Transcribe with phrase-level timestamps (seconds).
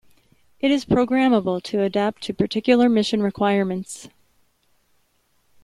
[0.59, 4.09] It is programmable to adapt to particular mission requirements.